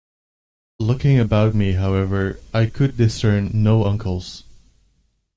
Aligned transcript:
Looking 0.79 1.19
about 1.19 1.53
me, 1.53 1.73
however, 1.73 2.39
I 2.55 2.65
could 2.65 2.97
discern 2.97 3.51
no 3.53 3.85
uncles. 3.85 4.43